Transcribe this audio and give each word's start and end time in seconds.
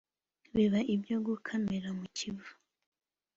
biba 0.55 0.79
ibyo 0.95 1.17
gukamira 1.25 1.89
mu 1.97 2.05
kiva 2.17 2.49